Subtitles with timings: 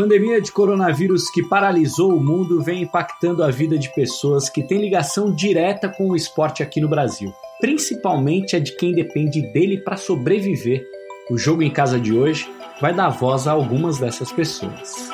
[0.00, 4.80] pandemia de coronavírus que paralisou o mundo vem impactando a vida de pessoas que têm
[4.80, 7.30] ligação direta com o esporte aqui no Brasil,
[7.60, 10.86] principalmente a de quem depende dele para sobreviver.
[11.30, 15.10] O jogo em casa de hoje vai dar voz a algumas dessas pessoas.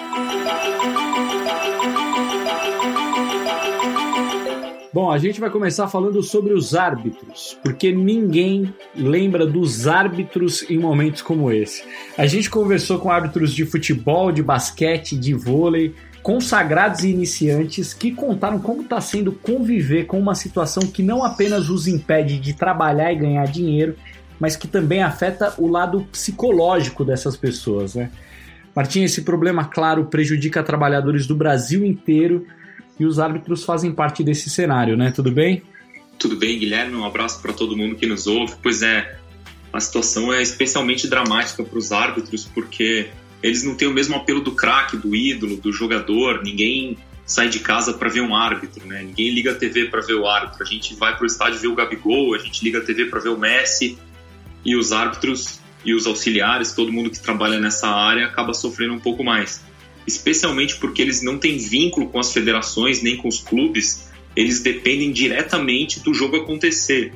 [4.96, 10.78] Bom, a gente vai começar falando sobre os árbitros, porque ninguém lembra dos árbitros em
[10.78, 11.82] momentos como esse.
[12.16, 18.12] A gente conversou com árbitros de futebol, de basquete, de vôlei, consagrados e iniciantes que
[18.12, 23.12] contaram como está sendo conviver com uma situação que não apenas os impede de trabalhar
[23.12, 23.96] e ganhar dinheiro,
[24.38, 28.12] mas que também afeta o lado psicológico dessas pessoas, né?
[28.76, 32.46] Martim, esse problema, claro, prejudica trabalhadores do Brasil inteiro
[33.00, 35.10] e os árbitros fazem parte desse cenário, né?
[35.10, 35.64] Tudo bem?
[36.18, 36.94] Tudo bem, Guilherme.
[36.94, 38.54] Um abraço para todo mundo que nos ouve.
[38.62, 39.18] Pois é,
[39.72, 43.08] a situação é especialmente dramática para os árbitros porque
[43.42, 46.42] eles não têm o mesmo apelo do craque, do ídolo, do jogador.
[46.42, 49.02] Ninguém sai de casa para ver um árbitro, né?
[49.02, 50.62] Ninguém liga a TV para ver o árbitro.
[50.62, 53.20] A gente vai para o estádio ver o Gabigol, a gente liga a TV para
[53.20, 53.98] ver o Messi
[54.64, 58.98] e os árbitros e os auxiliares, todo mundo que trabalha nessa área acaba sofrendo um
[58.98, 59.62] pouco mais
[60.06, 64.05] especialmente porque eles não têm vínculo com as federações nem com os clubes,
[64.36, 67.12] eles dependem diretamente do jogo acontecer.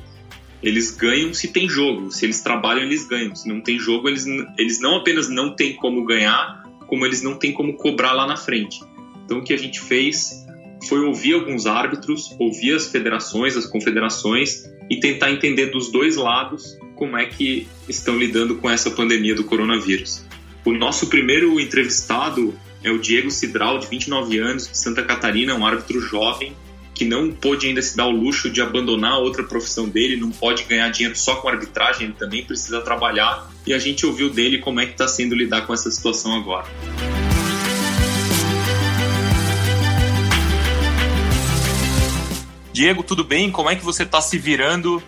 [0.61, 3.35] Eles ganham se tem jogo, se eles trabalham, eles ganham.
[3.35, 4.25] Se não tem jogo, eles,
[4.57, 8.35] eles não apenas não têm como ganhar, como eles não têm como cobrar lá na
[8.35, 8.81] frente.
[9.23, 10.45] Então o que a gente fez
[10.87, 16.77] foi ouvir alguns árbitros, ouvir as federações, as confederações e tentar entender dos dois lados
[16.95, 20.25] como é que estão lidando com essa pandemia do coronavírus.
[20.65, 25.65] O nosso primeiro entrevistado é o Diego Cidral, de 29 anos, de Santa Catarina, um
[25.65, 26.53] árbitro jovem
[27.01, 30.65] que não pôde ainda se dar o luxo de abandonar outra profissão dele, não pode
[30.65, 33.49] ganhar dinheiro só com arbitragem, ele também precisa trabalhar.
[33.65, 36.67] E a gente ouviu dele como é que está sendo lidar com essa situação agora.
[42.71, 43.51] Diego, tudo bem?
[43.51, 45.01] Como é que você está se virando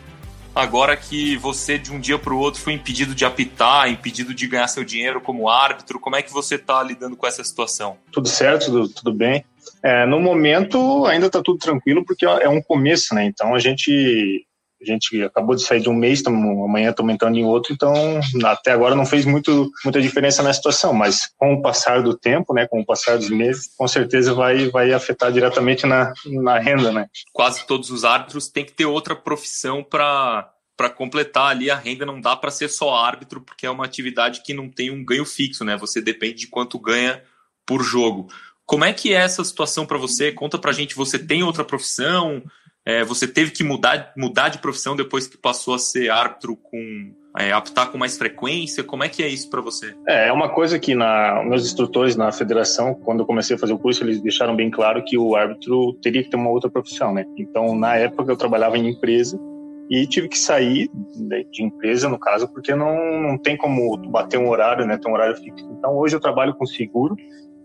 [0.55, 4.47] agora que você de um dia para o outro foi impedido de apitar, impedido de
[4.47, 7.97] ganhar seu dinheiro como árbitro, como é que você está lidando com essa situação?
[8.11, 9.45] Tudo certo, tudo, tudo bem.
[9.83, 13.25] É, no momento ainda está tudo tranquilo porque é um começo, né?
[13.25, 14.45] Então a gente
[14.81, 17.93] a gente acabou de sair de um mês, tamo, amanhã estamos entrando em outro, então
[18.43, 22.53] até agora não fez muito, muita diferença na situação, mas com o passar do tempo,
[22.53, 26.91] né, com o passar dos meses, com certeza vai, vai afetar diretamente na, na renda,
[26.91, 27.07] né.
[27.31, 32.03] Quase todos os árbitros têm que ter outra profissão para para completar ali a renda
[32.03, 35.23] não dá para ser só árbitro porque é uma atividade que não tem um ganho
[35.23, 35.77] fixo, né?
[35.77, 37.21] Você depende de quanto ganha
[37.63, 38.27] por jogo.
[38.65, 40.31] Como é que é essa situação para você?
[40.31, 42.41] Conta para gente, você tem outra profissão?
[42.85, 47.13] É, você teve que mudar, mudar de profissão depois que passou a ser árbitro com
[47.37, 48.83] é, apitar com mais frequência?
[48.83, 49.95] Como é que é isso para você?
[50.07, 53.73] É, é uma coisa que na, meus instrutores na federação, quando eu comecei a fazer
[53.73, 57.13] o curso, eles deixaram bem claro que o árbitro teria que ter uma outra profissão,
[57.13, 57.25] né?
[57.37, 59.39] Então, na época, eu trabalhava em empresa
[59.89, 60.89] e tive que sair
[61.51, 64.97] de empresa, no caso, porque não, não tem como bater um horário, né?
[64.97, 65.65] Ter um horário fixo.
[65.77, 67.15] Então, hoje eu trabalho com seguro,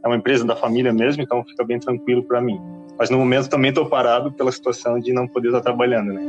[0.03, 2.61] é uma empresa da família mesmo, então fica bem tranquilo para mim.
[2.99, 6.21] Mas no momento também estou parado pela situação de não poder estar trabalhando, né?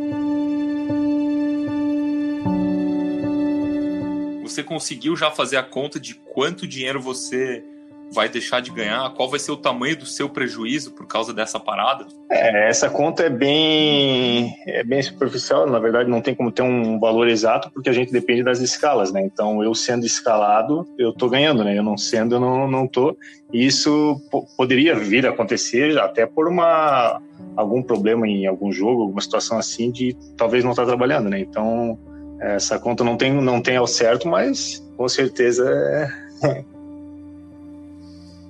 [4.43, 7.63] Você conseguiu já fazer a conta de quanto dinheiro você
[8.11, 9.13] vai deixar de ganhar?
[9.13, 12.05] Qual vai ser o tamanho do seu prejuízo por causa dessa parada?
[12.29, 16.99] É, essa conta é bem, é bem superficial, na verdade não tem como ter um
[16.99, 19.21] valor exato, porque a gente depende das escalas, né?
[19.21, 21.77] Então, eu sendo escalado, eu tô ganhando, né?
[21.77, 23.15] Eu não sendo, eu não, não tô.
[23.53, 24.19] Isso
[24.57, 27.21] poderia vir a acontecer até por uma
[27.55, 31.39] algum problema em algum jogo, alguma situação assim de talvez não estar tá trabalhando, né?
[31.39, 31.97] Então,
[32.39, 36.78] essa conta não tem não tem ao certo, mas com certeza é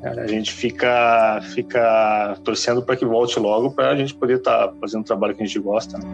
[0.02, 4.74] a gente fica, fica torcendo para que volte logo para a gente poder estar tá
[4.80, 5.98] fazendo o trabalho que a gente gosta.
[5.98, 6.06] Né?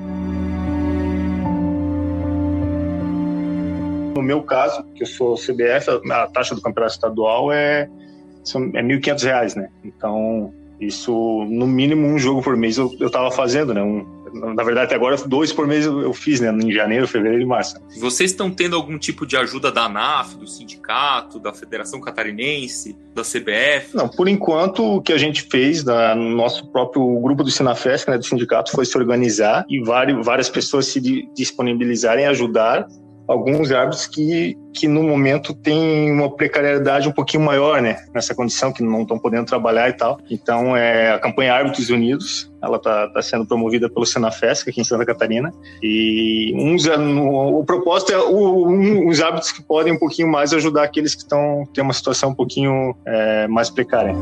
[4.15, 8.99] No meu caso, que eu sou CBF, a taxa do campeonato estadual é, é R$
[8.99, 9.69] 1.500, né?
[9.83, 13.83] Então, isso, no mínimo, um jogo por mês eu estava fazendo, né?
[13.83, 16.49] Um, na verdade, até agora, dois por mês eu, fiz, né?
[16.49, 17.75] Em janeiro, fevereiro e março.
[17.99, 23.21] Vocês estão tendo algum tipo de ajuda da ANAF, do sindicato, da Federação Catarinense, da
[23.21, 23.95] CBF?
[23.95, 28.17] Não, por enquanto, o que a gente fez no nosso próprio grupo do Sinafest, né,
[28.17, 30.99] do sindicato, foi se organizar e várias, várias pessoas se
[31.33, 32.87] disponibilizarem a ajudar
[33.27, 37.97] alguns árbitros que, que no momento têm uma precariedade um pouquinho maior, né?
[38.13, 40.19] Nessa condição, que não estão podendo trabalhar e tal.
[40.29, 44.83] Então, é a campanha Árbitros Unidos, ela está tá sendo promovida pelo Senafesc aqui em
[44.83, 45.53] Santa Catarina.
[45.81, 50.53] E uns, no, o propósito é o, um, os árbitros que podem um pouquinho mais
[50.53, 54.13] ajudar aqueles que estão têm uma situação um pouquinho é, mais precária.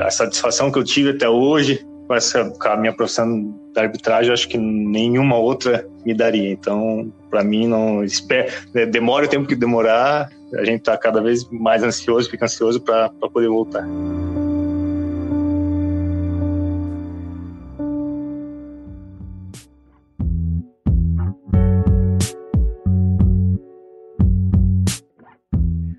[0.00, 4.58] A satisfação que eu tive até hoje com a minha profissão da arbitragem, acho que
[4.58, 6.50] nenhuma outra me daria.
[6.52, 8.50] Então, para mim, não espera,
[8.90, 13.10] demora o tempo que demorar, a gente está cada vez mais ansioso, fica ansioso para
[13.10, 13.84] poder voltar.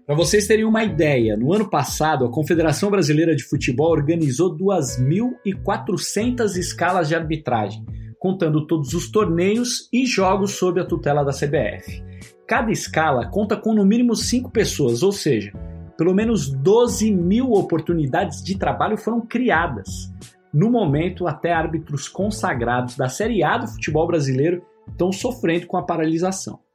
[0.08, 6.56] Para vocês terem uma ideia, no ano passado a Confederação Brasileira de Futebol organizou 2.400
[6.56, 7.86] escalas de arbitragem,
[8.18, 12.02] contando todos os torneios e jogos sob a tutela da CBF.
[12.48, 15.52] Cada escala conta com no mínimo 5 pessoas, ou seja,
[15.98, 20.10] pelo menos 12 mil oportunidades de trabalho foram criadas.
[20.54, 25.84] No momento, até árbitros consagrados da Série A do futebol brasileiro estão sofrendo com a
[25.84, 26.66] paralisação.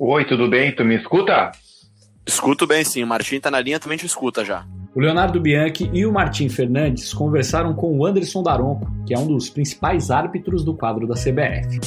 [0.00, 0.70] Oi, tudo bem?
[0.70, 1.50] Tu me escuta?
[2.24, 3.02] Escuto bem, sim.
[3.02, 4.64] O Martim tá na linha, também te escuta já.
[4.94, 9.26] O Leonardo Bianchi e o Martim Fernandes conversaram com o Anderson Daronco, que é um
[9.26, 11.80] dos principais árbitros do quadro da CBF.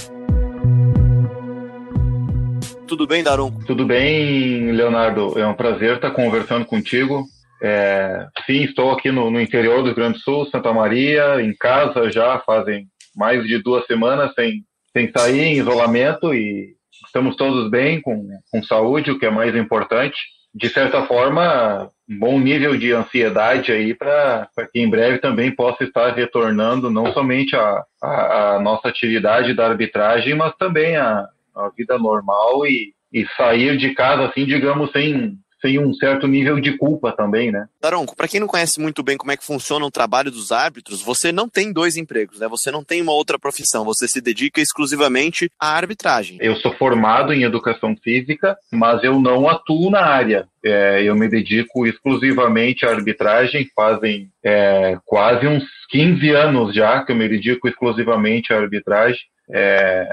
[2.86, 3.66] Tudo bem, Daronco?
[3.66, 5.40] Tudo bem, Leonardo.
[5.40, 7.24] É um prazer estar conversando contigo.
[7.64, 11.56] É, sim, estou aqui no, no interior do Rio Grande do Sul, Santa Maria, em
[11.56, 16.76] casa já fazem mais de duas semanas sem, sem sair em isolamento e
[17.06, 20.18] estamos todos bem, com, com saúde, o que é mais importante.
[20.54, 25.84] De certa forma, um bom nível de ansiedade aí para que em breve também possa
[25.84, 31.26] estar retornando não somente a, a, a nossa atividade da arbitragem, mas também a,
[31.56, 36.60] a vida normal e, e sair de casa, assim, digamos, sem, sem um certo nível
[36.60, 37.68] de culpa também, né?
[37.80, 41.02] Daronco, para quem não conhece muito bem como é que funciona o trabalho dos árbitros,
[41.02, 42.48] você não tem dois empregos, né?
[42.48, 46.38] Você não tem uma outra profissão, você se dedica exclusivamente à arbitragem.
[46.42, 50.48] Eu sou formado em educação física, mas eu não atuo na área.
[50.64, 57.12] É, eu me dedico exclusivamente à arbitragem, fazem é, quase uns 15 anos já que
[57.12, 59.22] eu me dedico exclusivamente à arbitragem.
[59.54, 60.08] É,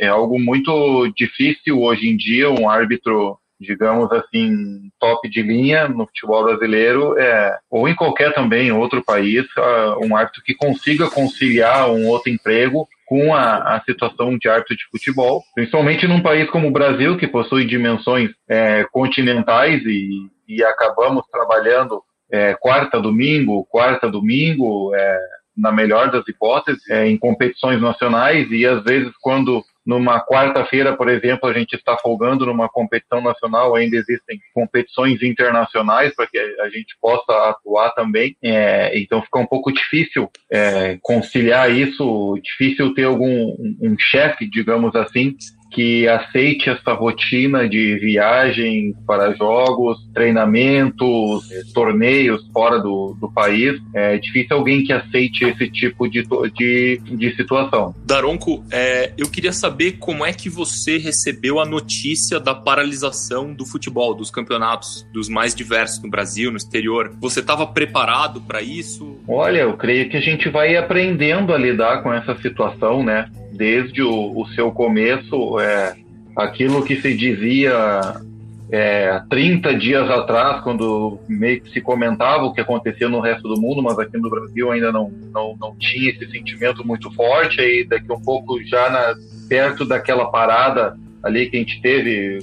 [0.00, 6.06] é algo muito difícil hoje em dia um árbitro digamos assim, top de linha no
[6.06, 11.90] futebol brasileiro, é, ou em qualquer também outro país, uh, um árbitro que consiga conciliar
[11.90, 16.68] um outro emprego com a, a, situação de árbitro de futebol, principalmente num país como
[16.68, 20.10] o Brasil, que possui dimensões é, continentais e,
[20.46, 25.18] e, acabamos trabalhando é, quarta, domingo, quarta, domingo, é,
[25.56, 31.08] na melhor das hipóteses, é, em competições nacionais e às vezes quando numa quarta-feira, por
[31.08, 36.68] exemplo, a gente está folgando numa competição nacional, ainda existem competições internacionais para que a
[36.68, 38.36] gente possa atuar também.
[38.44, 44.46] É, então fica um pouco difícil é, conciliar isso, difícil ter algum um, um chefe,
[44.46, 45.34] digamos assim,
[45.70, 53.80] que aceite essa rotina de viagem para jogos, treinamentos, torneios fora do, do país.
[53.94, 56.24] É difícil alguém que aceite esse tipo de,
[56.54, 57.94] de, de situação.
[58.04, 63.66] Daronco, é, eu queria saber como é que você recebeu a notícia da paralisação do
[63.66, 67.12] futebol, dos campeonatos, dos mais diversos no Brasil, no exterior.
[67.20, 69.18] Você estava preparado para isso?
[69.28, 73.30] Olha, eu creio que a gente vai aprendendo a lidar com essa situação, né?
[73.58, 75.96] Desde o, o seu começo, é,
[76.36, 78.14] aquilo que se dizia
[78.70, 83.60] é, 30 dias atrás, quando meio que se comentava o que acontecia no resto do
[83.60, 87.84] mundo, mas aqui no Brasil ainda não, não, não tinha esse sentimento muito forte, aí
[87.84, 89.14] daqui um pouco já na,
[89.48, 92.38] perto daquela parada ali que a gente teve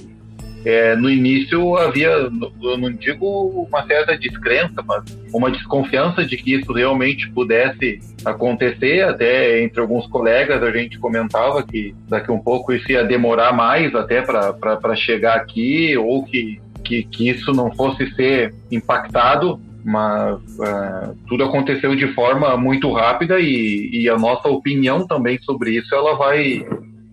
[0.64, 6.54] é, no início havia, eu não digo uma certa descrença, mas uma desconfiança de que
[6.54, 9.02] isso realmente pudesse acontecer.
[9.02, 13.94] Até entre alguns colegas a gente comentava que daqui um pouco isso ia demorar mais
[13.94, 19.60] até para chegar aqui, ou que, que, que, isso não fosse ser impactado.
[19.84, 25.76] Mas uh, tudo aconteceu de forma muito rápida e, e a nossa opinião também sobre
[25.76, 26.66] isso ela vai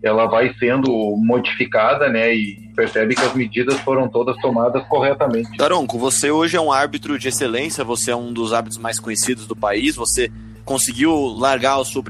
[0.04, 2.36] ela vai sendo modificada, né?
[2.36, 5.58] E percebe que as medidas foram todas tomadas corretamente.
[5.58, 9.48] Daronco, você hoje é um árbitro de excelência, você é um dos árbitros mais conhecidos
[9.48, 10.30] do país, você
[10.66, 12.04] conseguiu largar a sua,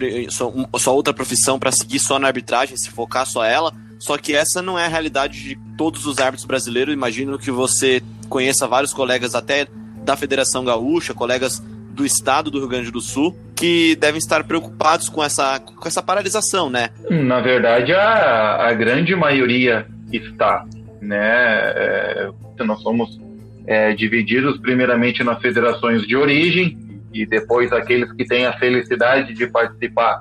[0.80, 3.72] sua outra profissão para seguir só na arbitragem, se focar só ela.
[4.00, 6.94] Só que essa não é a realidade de todos os árbitros brasileiros.
[6.94, 9.68] Imagino que você conheça vários colegas até
[10.04, 11.62] da Federação Gaúcha, colegas
[11.94, 16.02] do estado do Rio Grande do Sul, que devem estar preocupados com essa, com essa
[16.02, 16.90] paralisação, né?
[17.10, 20.66] Na verdade, a, a grande maioria está,
[21.02, 21.18] né?
[21.20, 22.30] É,
[22.66, 23.20] nós somos
[23.66, 26.78] é, divididos primeiramente nas federações de origem
[27.14, 30.20] e depois aqueles que têm a felicidade de participar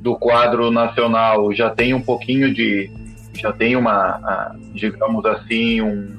[0.00, 2.90] do quadro nacional já tem um pouquinho de
[3.34, 6.16] já tem uma digamos assim um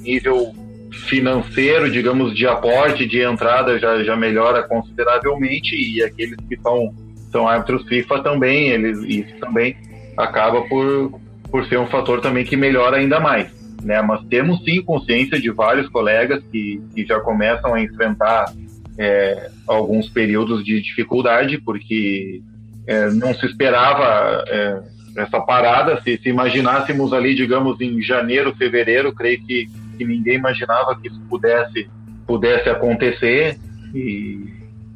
[0.00, 0.52] nível
[0.90, 6.94] financeiro digamos de aporte de entrada já, já melhora consideravelmente e aqueles que são
[7.30, 9.76] são árbitros FIFA também eles isso também
[10.16, 13.48] acaba por por ser um fator também que melhora ainda mais
[13.82, 18.52] né mas temos sim consciência de vários colegas que, que já começam a enfrentar
[18.98, 22.42] é, alguns períodos de dificuldade porque
[22.88, 24.80] é, não se esperava é,
[25.16, 26.00] essa parada.
[26.02, 29.68] Se, se, imaginássemos ali, digamos, em janeiro, fevereiro, creio que,
[29.98, 31.90] que ninguém imaginava que isso pudesse,
[32.26, 33.58] pudesse acontecer.
[33.94, 34.46] E,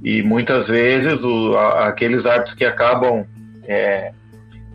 [0.03, 3.27] e muitas vezes o, a, aqueles árbitros que acabam
[3.67, 4.13] é,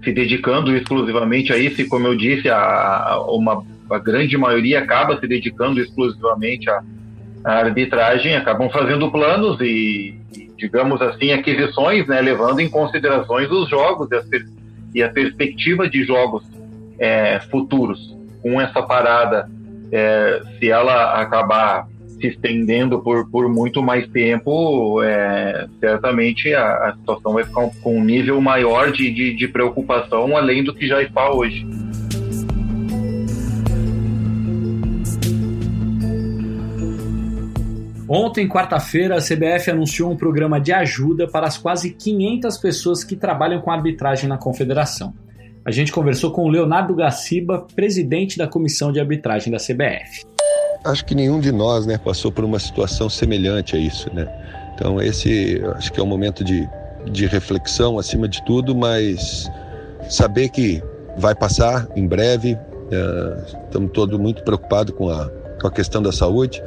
[0.04, 4.80] se dedicando exclusivamente a isso, e como eu disse, a, a, uma, a grande maioria
[4.80, 6.82] acaba se dedicando exclusivamente a,
[7.44, 10.20] a arbitragem, acabam fazendo planos e,
[10.58, 16.44] digamos assim, aquisições, né, levando em considerações os jogos e, e a perspectiva de jogos
[17.00, 18.16] é, futuros.
[18.42, 19.50] Com essa parada,
[19.92, 21.88] é, se ela acabar
[22.20, 27.98] se estendendo por, por muito mais tempo, é, certamente a, a, situação vai ficar com
[27.98, 31.66] um nível maior de, de, de preocupação, além do que já está hoje.
[38.10, 43.18] Ontem, quarta-feira, a CBF anunciou um programa de ajuda para as quase 500 pessoas que
[43.18, 45.14] trabalham com arbitragem na confederação.
[45.68, 50.26] A gente conversou com o Leonardo Gaciba, presidente da comissão de arbitragem da CBF.
[50.86, 54.10] Acho que nenhum de nós né, passou por uma situação semelhante a isso.
[54.14, 54.26] Né?
[54.74, 56.66] Então, esse acho que é um momento de,
[57.12, 59.52] de reflexão acima de tudo, mas
[60.10, 60.82] saber que
[61.18, 62.54] vai passar em breve.
[62.54, 66.64] Uh, estamos todos muito preocupados com a, com a questão da saúde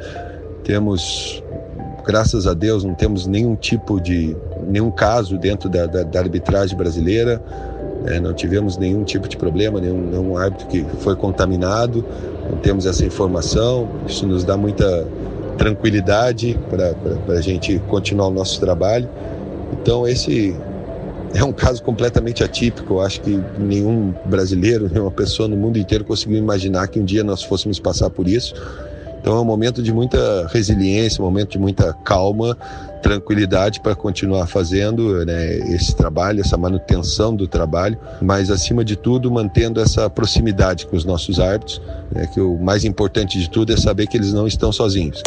[0.63, 1.43] temos,
[2.05, 4.35] graças a Deus, não temos nenhum tipo de,
[4.67, 7.41] nenhum caso dentro da, da, da arbitragem brasileira,
[8.05, 12.03] é, não tivemos nenhum tipo de problema, nenhum, nenhum árbitro que foi contaminado,
[12.49, 15.07] não temos essa informação, isso nos dá muita
[15.57, 19.07] tranquilidade para a gente continuar o nosso trabalho.
[19.73, 20.55] Então, esse
[21.33, 22.95] é um caso completamente atípico.
[22.95, 27.23] Eu acho que nenhum brasileiro, nenhuma pessoa no mundo inteiro conseguiu imaginar que um dia
[27.23, 28.55] nós fôssemos passar por isso.
[29.21, 32.57] Então é um momento de muita resiliência, um momento de muita calma,
[33.03, 39.31] tranquilidade para continuar fazendo né, esse trabalho, essa manutenção do trabalho, mas acima de tudo
[39.31, 41.79] mantendo essa proximidade com os nossos árbitros,
[42.11, 45.21] né, que o mais importante de tudo é saber que eles não estão sozinhos.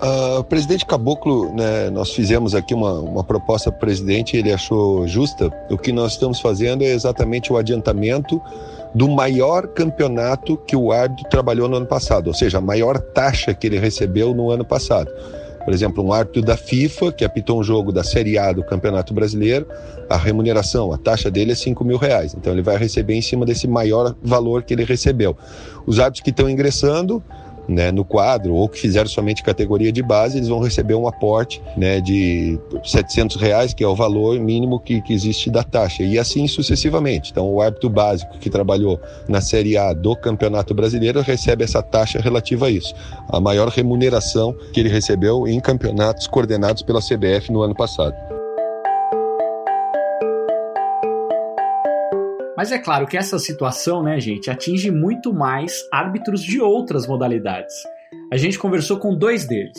[0.00, 5.06] Uh, presidente Caboclo, né, nós fizemos aqui uma, uma proposta para o presidente, ele achou
[5.06, 5.52] justa.
[5.68, 8.40] O que nós estamos fazendo é exatamente o adiantamento
[8.94, 13.54] do maior campeonato que o árbitro trabalhou no ano passado, ou seja, a maior taxa
[13.54, 15.10] que ele recebeu no ano passado.
[15.64, 19.12] Por exemplo, um árbitro da FIFA que apitou um jogo da Série A do Campeonato
[19.12, 19.66] Brasileiro,
[20.08, 22.34] a remuneração, a taxa dele é 5 mil reais.
[22.34, 25.36] Então ele vai receber em cima desse maior valor que ele recebeu.
[25.86, 27.22] Os árbitros que estão ingressando
[27.70, 31.62] né, no quadro ou que fizeram somente categoria de base, eles vão receber um aporte
[31.76, 36.18] né, de 700 reais, que é o valor mínimo que, que existe da taxa, e
[36.18, 37.30] assim sucessivamente.
[37.30, 42.18] Então, o árbitro básico que trabalhou na Série A do Campeonato Brasileiro recebe essa taxa
[42.18, 42.94] relativa a isso,
[43.28, 48.39] a maior remuneração que ele recebeu em campeonatos coordenados pela CBF no ano passado.
[52.60, 57.74] Mas é claro que essa situação, né, gente, atinge muito mais árbitros de outras modalidades.
[58.30, 59.78] A gente conversou com dois deles.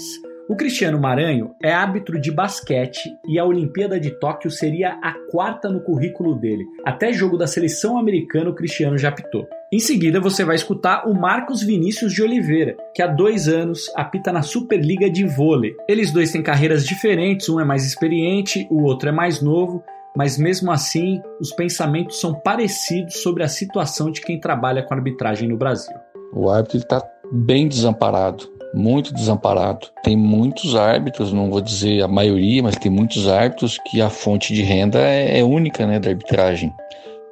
[0.50, 5.70] O Cristiano Maranho é árbitro de basquete e a Olimpíada de Tóquio seria a quarta
[5.70, 6.66] no currículo dele.
[6.84, 9.48] Até jogo da seleção americana o Cristiano já apitou.
[9.72, 14.34] Em seguida você vai escutar o Marcos Vinícius de Oliveira, que há dois anos apita
[14.34, 15.76] na Superliga de Vôlei.
[15.88, 19.84] Eles dois têm carreiras diferentes, um é mais experiente, o outro é mais novo,
[20.16, 25.48] mas mesmo assim os pensamentos são parecidos sobre a situação de quem trabalha com arbitragem
[25.48, 25.96] no Brasil.
[26.34, 27.02] O árbitro está
[27.32, 29.88] bem desamparado, muito desamparado.
[30.04, 34.54] Tem muitos árbitros, não vou dizer a maioria, mas tem muitos árbitros que a fonte
[34.54, 36.74] de renda é, é única né, da arbitragem,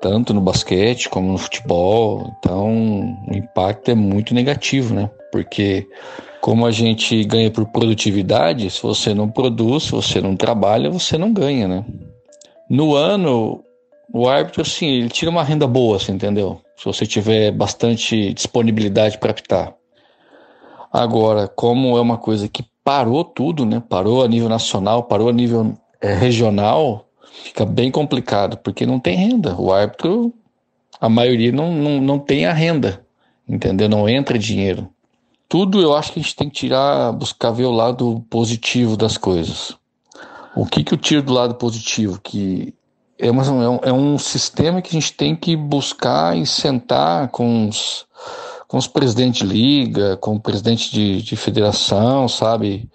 [0.02, 2.34] tanto no basquete como no futebol.
[2.40, 5.10] Então o impacto é muito negativo, né?
[5.32, 5.88] Porque
[6.42, 11.18] como a gente ganha por produtividade, se você não produz, se você não trabalha, você
[11.18, 11.86] não ganha, né?
[12.70, 13.64] No ano,
[14.14, 16.62] o árbitro, assim, ele tira uma renda boa, assim, entendeu?
[16.78, 19.74] Se você tiver bastante disponibilidade para apitar.
[20.92, 23.82] Agora, como é uma coisa que parou tudo, né?
[23.88, 27.06] Parou a nível nacional, parou a nível é, regional,
[27.44, 29.56] fica bem complicado, porque não tem renda.
[29.60, 30.34] O árbitro,
[31.00, 33.06] a maioria não, não, não tem a renda,
[33.48, 33.88] entendeu?
[33.88, 34.90] Não entra dinheiro.
[35.48, 39.18] Tudo eu acho que a gente tem que tirar, buscar ver o lado positivo das
[39.18, 39.76] coisas.
[40.56, 42.20] O que, que eu tiro do lado positivo?
[42.22, 42.74] Que
[43.18, 47.28] é, uma, é, um, é um sistema que a gente tem que buscar e sentar
[47.28, 48.06] com os,
[48.68, 52.90] com os presidentes de liga, com o presidente de, de federação, sabe?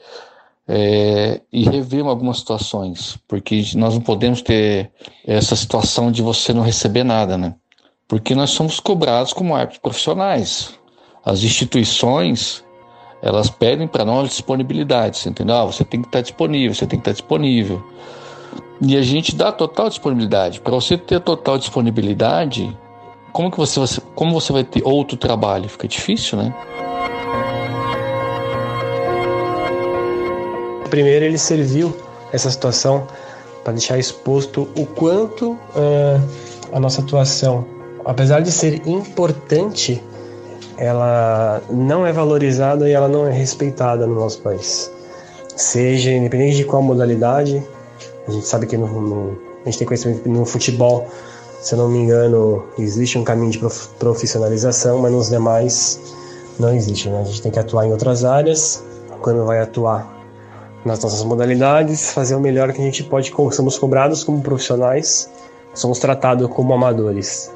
[0.66, 4.90] É, e rever algumas situações, porque nós não podemos ter
[5.26, 7.54] essa situação de você não receber nada, né?
[8.08, 10.72] Porque nós somos cobrados como árbitros profissionais.
[11.22, 12.64] As instituições,
[13.24, 15.56] elas pedem para nós disponibilidade, entendeu?
[15.56, 17.82] Ah, você tem que estar disponível, você tem que estar disponível.
[18.82, 20.60] E a gente dá total disponibilidade.
[20.60, 22.76] Para você ter total disponibilidade,
[23.32, 23.80] como que você,
[24.14, 25.70] como você vai ter outro trabalho?
[25.70, 26.54] Fica difícil, né?
[30.90, 31.96] Primeiro, ele serviu
[32.30, 33.08] essa situação
[33.64, 36.20] para deixar exposto o quanto uh,
[36.74, 37.64] a nossa atuação,
[38.04, 40.02] apesar de ser importante,
[40.76, 44.90] ela não é valorizada e ela não é respeitada no nosso país.
[45.56, 47.62] Seja independente de qual modalidade,
[48.26, 51.06] a gente sabe que no, no, a gente tem conhecimento no futebol,
[51.60, 53.60] se eu não me engano, existe um caminho de
[53.98, 56.00] profissionalização, mas nos demais
[56.58, 57.08] não existe.
[57.08, 57.20] Né?
[57.20, 58.82] A gente tem que atuar em outras áreas.
[59.22, 60.14] Quando vai atuar
[60.84, 63.32] nas nossas modalidades, fazer o melhor que a gente pode.
[63.52, 65.30] Somos cobrados como profissionais,
[65.72, 67.50] somos tratados como amadores.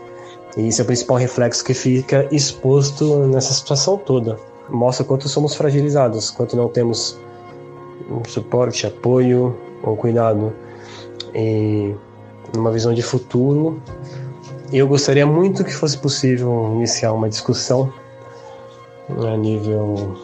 [0.59, 4.37] E isso é o principal reflexo que fica exposto nessa situação toda.
[4.69, 7.17] Mostra quanto somos fragilizados, quanto não temos
[8.27, 10.53] suporte, apoio, ou cuidado
[11.33, 11.95] e
[12.53, 13.81] numa visão de futuro.
[14.73, 17.93] Eu gostaria muito que fosse possível iniciar uma discussão
[19.09, 20.17] a nível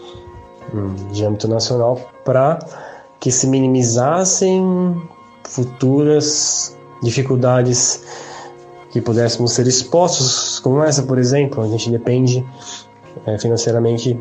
[0.74, 2.58] hum, de âmbito nacional para
[3.20, 5.00] que se minimizassem
[5.44, 8.23] futuras dificuldades
[8.94, 11.64] que pudéssemos ser expostos, como essa, por exemplo.
[11.64, 12.46] A gente depende
[13.26, 14.16] é, financeiramente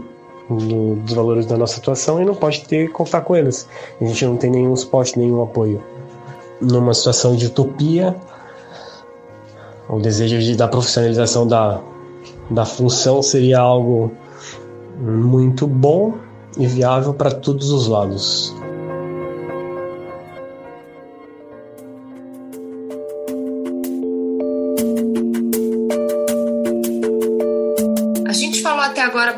[0.49, 3.67] do, dos valores da nossa atuação e não pode ter contar com eles.
[4.01, 5.79] A gente não tem nenhum suporte, nenhum apoio.
[6.59, 8.15] Numa situação de utopia,
[9.87, 11.79] o desejo de, da profissionalização da,
[12.49, 14.11] da função seria algo
[14.99, 16.15] muito bom
[16.57, 18.55] e viável para todos os lados.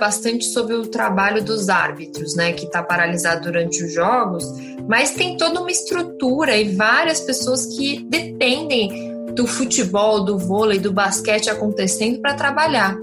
[0.06, 4.46] Bastante sobre o trabalho dos árbitros, né, que está paralisado durante os jogos,
[4.88, 10.94] mas tem toda uma estrutura e várias pessoas que dependem do futebol, do vôlei, do
[10.94, 12.96] basquete acontecendo para trabalhar.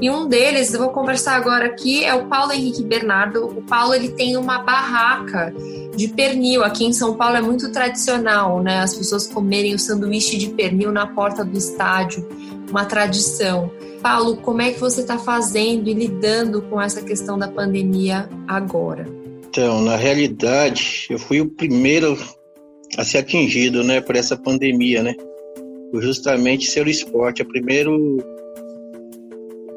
[0.00, 3.46] E um deles, eu vou conversar agora aqui, é o Paulo Henrique Bernardo.
[3.46, 5.54] O Paulo ele tem uma barraca
[5.94, 6.64] de pernil.
[6.64, 8.80] Aqui em São Paulo é muito tradicional, né?
[8.80, 12.28] As pessoas comerem o sanduíche de pernil na porta do estádio,
[12.68, 13.70] uma tradição.
[14.02, 19.06] Paulo, como é que você está fazendo e lidando com essa questão da pandemia agora?
[19.48, 22.16] Então, na realidade, eu fui o primeiro
[22.96, 25.14] a ser atingido, né, por essa pandemia, né?
[25.90, 28.18] Por justamente ser o esporte, a primeiro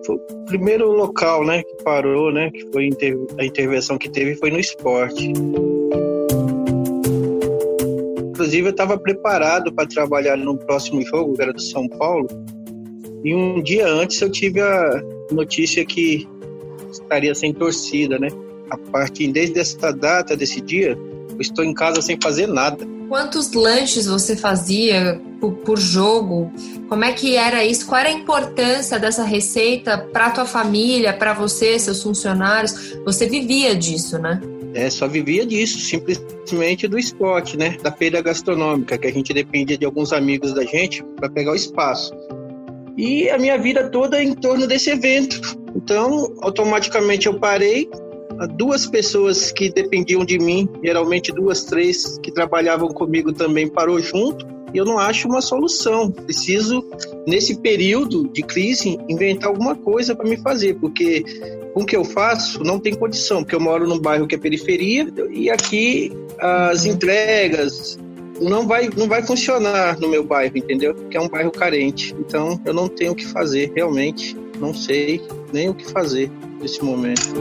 [0.05, 2.89] foi o primeiro local, né, que parou, né, que foi
[3.37, 5.31] a intervenção que teve foi no esporte.
[8.29, 12.27] Inclusive, eu estava preparado para trabalhar no próximo jogo, que era do São Paulo,
[13.23, 16.27] e um dia antes eu tive a notícia que
[16.91, 18.29] estaria sem torcida, né?
[18.69, 20.97] A partir desde essa data, desse dia,
[21.29, 22.87] eu estou em casa sem fazer nada.
[23.07, 26.51] Quantos lanches você fazia por, por jogo?
[26.87, 27.85] Como é que era isso?
[27.85, 32.95] Qual era a importância dessa receita para tua família, para você, seus funcionários?
[33.05, 34.41] Você vivia disso, né?
[34.73, 37.77] É, só vivia disso, simplesmente do esporte, né?
[37.83, 41.55] Da feira gastronômica, que a gente dependia de alguns amigos da gente para pegar o
[41.55, 42.13] espaço
[43.01, 45.57] e a minha vida toda é em torno desse evento.
[45.75, 47.89] Então, automaticamente eu parei.
[48.55, 54.45] Duas pessoas que dependiam de mim, geralmente duas, três, que trabalhavam comigo também parou junto.
[54.71, 56.11] E eu não acho uma solução.
[56.11, 56.85] Preciso,
[57.27, 61.23] nesse período de crise, inventar alguma coisa para me fazer, porque
[61.73, 64.37] com o que eu faço não tem condição, porque eu moro num bairro que é
[64.37, 67.97] periferia e aqui as entregas,
[68.49, 70.93] não vai, não vai funcionar no meu bairro, entendeu?
[71.09, 72.15] Que é um bairro carente.
[72.19, 74.35] Então eu não tenho o que fazer, realmente.
[74.59, 77.33] Não sei nem o que fazer nesse momento.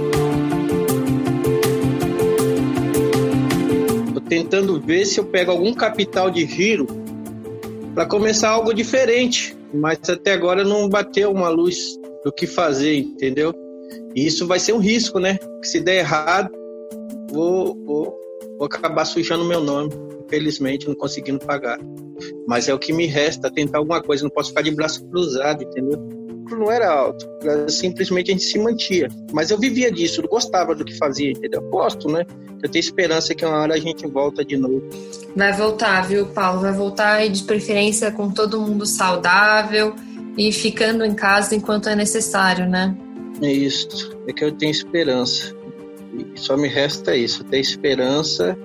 [4.14, 6.86] Tô tentando ver se eu pego algum capital de giro
[7.94, 13.52] para começar algo diferente, mas até agora não bateu uma luz do que fazer, entendeu?
[14.14, 15.38] E isso vai ser um risco, né?
[15.62, 16.50] Se der errado,
[17.30, 18.20] vou, vou,
[18.59, 19.90] vou acabar sujando meu nome,
[20.26, 21.79] infelizmente, não conseguindo pagar.
[22.46, 25.62] Mas é o que me resta, tentar alguma coisa, não posso ficar de braço cruzado,
[25.62, 26.20] entendeu?
[26.57, 27.29] não era alto,
[27.68, 29.09] simplesmente a gente se mantia.
[29.33, 31.61] Mas eu vivia disso, eu gostava do que fazia, entendeu?
[31.62, 32.24] Gosto, né?
[32.62, 34.83] Eu tenho esperança que uma hora a gente volta de novo.
[35.35, 36.61] Vai voltar, viu, Paulo?
[36.61, 39.94] Vai voltar e de preferência com todo mundo saudável
[40.37, 42.96] e ficando em casa enquanto é necessário, né?
[43.42, 45.55] É isso, é que eu tenho esperança.
[46.35, 48.56] Só me resta isso, ter esperança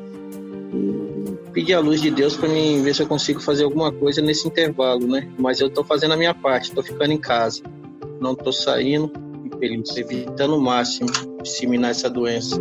[0.73, 4.21] e pedir a luz de Deus para mim ver se eu consigo fazer alguma coisa
[4.21, 5.27] nesse intervalo, né?
[5.37, 7.61] Mas eu estou fazendo a minha parte, estou ficando em casa,
[8.19, 9.11] não estou saindo,
[9.61, 11.09] evitando o máximo
[11.41, 12.59] disseminar essa doença.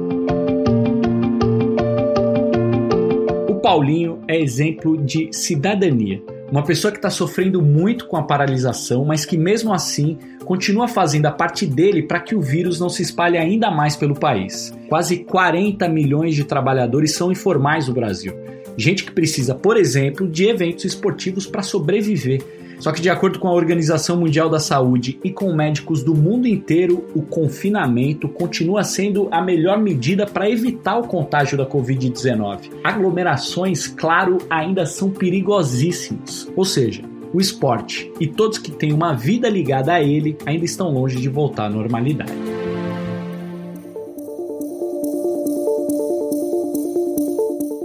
[3.49, 9.05] O Paulinho é exemplo de cidadania uma pessoa que está sofrendo muito com a paralisação,
[9.05, 13.03] mas que mesmo assim continua fazendo a parte dele para que o vírus não se
[13.03, 14.73] espalhe ainda mais pelo país.
[14.89, 18.35] Quase 40 milhões de trabalhadores são informais no Brasil.
[18.77, 22.43] Gente que precisa, por exemplo, de eventos esportivos para sobreviver
[22.85, 26.47] só que, de acordo com a Organização Mundial da Saúde e com médicos do mundo
[26.47, 32.73] inteiro, o confinamento continua sendo a melhor medida para evitar o contágio da Covid-19.
[32.85, 36.47] Aglomerações, claro, ainda são perigosíssimos.
[36.55, 37.01] Ou seja,
[37.33, 41.29] o esporte e todos que têm uma vida ligada a ele ainda estão longe de
[41.31, 42.54] voltar à normalidade.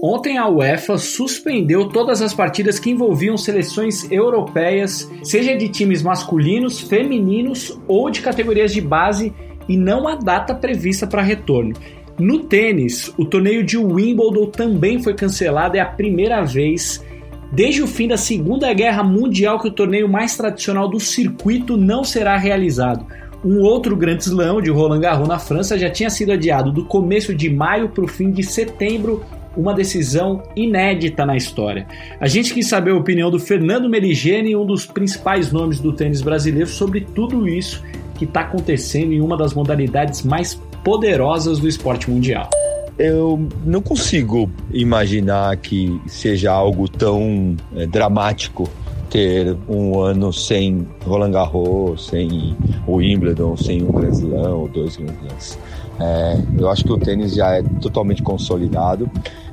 [0.02, 6.80] Ontem a UEFA suspendeu todas as partidas que envolviam seleções europeias, seja de times masculinos,
[6.80, 9.34] femininos ou de categorias de base,
[9.68, 11.74] e não há data prevista para retorno.
[12.18, 17.04] No tênis, o torneio de Wimbledon também foi cancelado, é a primeira vez
[17.52, 22.06] desde o fim da Segunda Guerra Mundial que o torneio mais tradicional do circuito não
[22.06, 23.06] será realizado.
[23.44, 27.34] Um outro grande slam de Roland Garros na França já tinha sido adiado do começo
[27.34, 29.24] de maio para o fim de setembro
[29.56, 31.88] uma decisão inédita na história.
[32.20, 36.22] A gente quis saber a opinião do Fernando Meligeni, um dos principais nomes do tênis
[36.22, 37.84] brasileiro, sobre tudo isso
[38.18, 42.50] que está acontecendo em uma das modalidades mais poderosas do esporte mundial.
[42.98, 48.70] Eu não consigo imaginar que seja algo tão é, dramático
[49.10, 54.96] ter um ano sem Roland Garros, sem o Wimbledon, sem um Grand Slam ou dois
[54.98, 55.60] Grand Slams.
[56.00, 59.10] É, eu acho que o tênis já é totalmente consolidado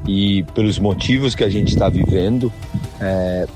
[0.07, 2.53] e pelos motivos que a gente está vivendo
[3.01, 3.47] é,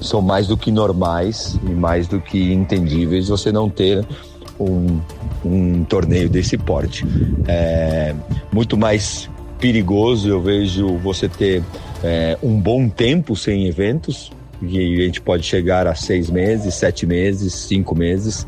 [0.00, 4.04] são mais do que normais e mais do que entendíveis você não ter
[4.58, 4.98] um,
[5.44, 7.04] um torneio desse porte.
[7.46, 8.14] É
[8.52, 11.62] muito mais perigoso eu vejo você ter
[12.02, 14.30] é, um bom tempo sem eventos
[14.62, 18.46] e a gente pode chegar a seis meses, sete meses, cinco meses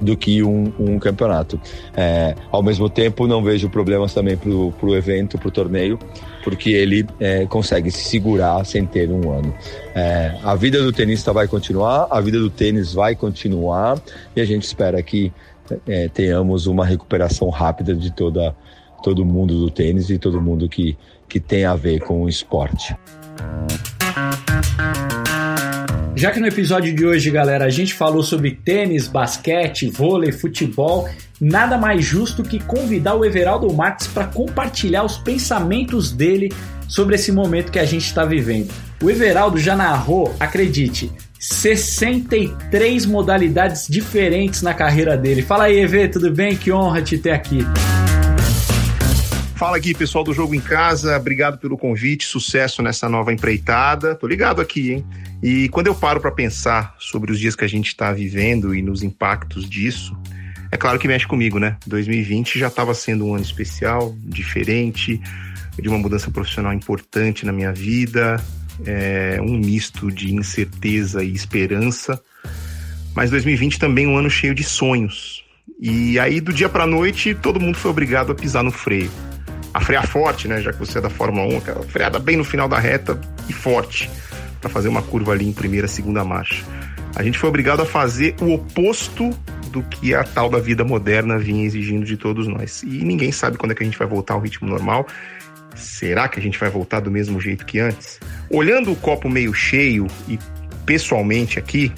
[0.00, 1.60] do que um, um campeonato.
[1.96, 5.98] É, ao mesmo tempo, não vejo problemas também para o evento, para o torneio,
[6.42, 9.54] porque ele é, consegue se segurar sem ter um ano.
[9.94, 14.00] É, a vida do tenista vai continuar, a vida do tênis vai continuar
[14.36, 15.32] e a gente espera que
[15.88, 18.54] é, tenhamos uma recuperação rápida de toda
[19.02, 20.96] todo mundo do tênis e todo mundo que,
[21.28, 22.96] que tem a ver com o esporte.
[26.24, 31.06] Já que no episódio de hoje, galera, a gente falou sobre tênis, basquete, vôlei, futebol,
[31.38, 36.50] nada mais justo que convidar o Everaldo Marques para compartilhar os pensamentos dele
[36.88, 38.72] sobre esse momento que a gente está vivendo.
[39.02, 45.42] O Everaldo já narrou, acredite, 63 modalidades diferentes na carreira dele.
[45.42, 46.56] Fala aí, Evê, tudo bem?
[46.56, 47.66] Que honra te ter aqui.
[49.56, 51.16] Fala aqui, pessoal do Jogo em Casa.
[51.16, 54.16] Obrigado pelo convite, sucesso nessa nova empreitada.
[54.16, 55.06] Tô ligado aqui, hein?
[55.40, 58.82] E quando eu paro para pensar sobre os dias que a gente está vivendo e
[58.82, 60.16] nos impactos disso,
[60.72, 61.76] é claro que mexe comigo, né?
[61.86, 65.20] 2020 já estava sendo um ano especial, diferente,
[65.80, 68.42] de uma mudança profissional importante na minha vida,
[68.84, 72.20] é, um misto de incerteza e esperança.
[73.14, 75.44] Mas 2020 também um ano cheio de sonhos.
[75.80, 79.10] E aí, do dia para noite, todo mundo foi obrigado a pisar no freio.
[79.74, 80.60] A frear forte, né?
[80.62, 83.52] Já que você é da Fórmula 1, aquela freada bem no final da reta e
[83.52, 84.08] forte
[84.60, 86.64] para fazer uma curva ali em primeira, segunda marcha.
[87.16, 89.30] A gente foi obrigado a fazer o oposto
[89.70, 92.82] do que a tal da vida moderna vinha exigindo de todos nós.
[92.82, 95.06] E ninguém sabe quando é que a gente vai voltar ao ritmo normal.
[95.74, 98.20] Será que a gente vai voltar do mesmo jeito que antes?
[98.48, 100.38] Olhando o copo meio cheio e
[100.86, 101.92] pessoalmente aqui,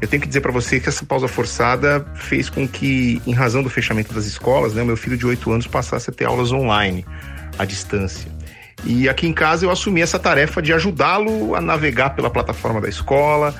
[0.00, 3.62] eu tenho que dizer para você que essa pausa forçada fez com que, em razão
[3.62, 7.04] do fechamento das escolas, né, meu filho de 8 anos passasse a ter aulas online,
[7.58, 8.30] à distância.
[8.84, 12.88] E aqui em casa eu assumi essa tarefa de ajudá-lo a navegar pela plataforma da
[12.88, 13.54] escola,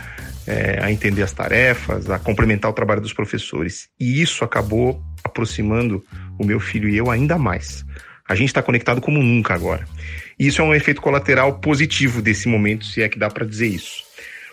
[0.47, 3.89] é, a entender as tarefas, a complementar o trabalho dos professores.
[3.99, 6.05] E isso acabou aproximando
[6.39, 7.85] o meu filho e eu ainda mais.
[8.29, 9.85] A gente está conectado como nunca agora.
[10.39, 13.67] E isso é um efeito colateral positivo desse momento, se é que dá para dizer
[13.67, 14.05] isso.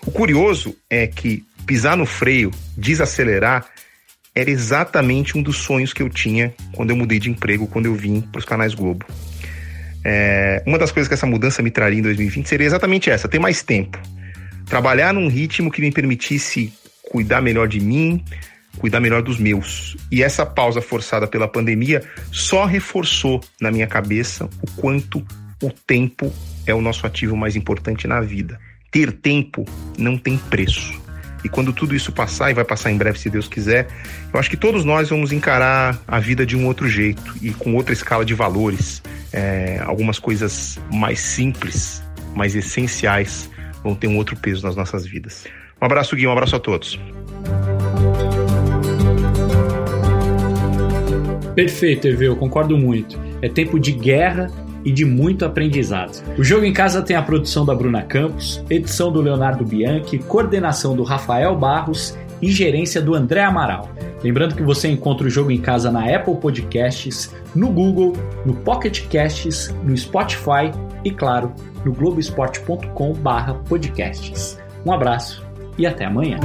[0.06, 3.66] O curioso é que pisar no freio, desacelerar,
[4.34, 7.96] era exatamente um dos sonhos que eu tinha quando eu mudei de emprego, quando eu
[7.96, 9.06] vim para os canais Globo.
[10.04, 13.40] É, uma das coisas que essa mudança me traria em 2020 seria exatamente essa: ter
[13.40, 13.98] mais tempo.
[14.68, 16.74] Trabalhar num ritmo que me permitisse
[17.10, 18.24] cuidar melhor de mim,
[18.78, 19.96] cuidar melhor dos meus.
[20.12, 25.26] E essa pausa forçada pela pandemia só reforçou na minha cabeça o quanto
[25.64, 26.32] o tempo
[26.68, 28.60] é o nosso ativo mais importante na vida.
[28.92, 29.66] Ter tempo
[29.98, 31.05] não tem preço.
[31.46, 33.88] E quando tudo isso passar, e vai passar em breve se Deus quiser,
[34.34, 37.76] eu acho que todos nós vamos encarar a vida de um outro jeito e com
[37.76, 39.00] outra escala de valores.
[39.32, 42.02] É, algumas coisas mais simples,
[42.36, 43.48] mais essenciais,
[43.84, 45.46] vão ter um outro peso nas nossas vidas.
[45.80, 47.00] Um abraço, Gui, um abraço a todos.
[51.54, 53.20] Perfeito, Evê, eu concordo muito.
[53.40, 54.50] É tempo de guerra
[54.86, 56.24] e de muito aprendizado.
[56.38, 60.96] O Jogo em Casa tem a produção da Bruna Campos, edição do Leonardo Bianchi, coordenação
[60.96, 63.90] do Rafael Barros e gerência do André Amaral.
[64.24, 68.14] Lembrando que você encontra o Jogo em Casa na Apple Podcasts, no Google,
[68.46, 70.72] no Pocket Casts, no Spotify
[71.04, 71.52] e, claro,
[71.84, 74.60] no globesport.com/podcasts.
[74.86, 75.44] Um abraço
[75.78, 76.40] e até amanhã.